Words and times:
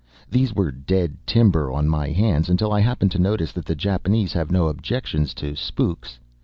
These 0.31 0.51
were 0.51 0.71
dead 0.71 1.15
timber 1.27 1.71
on 1.71 1.87
my 1.87 2.09
hands 2.09 2.49
until 2.49 2.71
I 2.73 2.79
happened 2.79 3.11
to 3.11 3.19
notice 3.19 3.51
that 3.51 3.65
the 3.65 3.75
Japanese 3.75 4.33
have 4.33 4.49
no 4.51 4.67
objections 4.67 5.35
to 5.35 5.55
spooks. 5.55 6.17